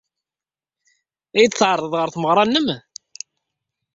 [1.35, 2.67] Ad iyi-d-tɛerḍed ɣer tmeɣra-nnem?